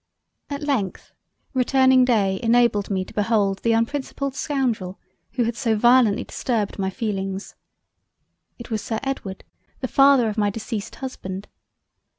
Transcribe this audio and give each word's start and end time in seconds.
At 0.49 0.63
length, 0.63 1.13
returning 1.53 2.05
Day 2.05 2.39
enabled 2.41 2.89
me 2.89 3.05
to 3.05 3.13
behold 3.13 3.59
the 3.59 3.73
unprincipled 3.73 4.33
Scoundrel 4.33 4.99
who 5.33 5.43
had 5.43 5.55
so 5.55 5.75
violently 5.77 6.23
disturbed 6.23 6.79
my 6.79 6.89
feelings. 6.89 7.53
It 8.57 8.71
was 8.71 8.81
Sir 8.81 8.99
Edward 9.03 9.43
the 9.79 9.87
father 9.87 10.27
of 10.27 10.39
my 10.39 10.49
Deceased 10.49 10.95
Husband. 10.95 11.47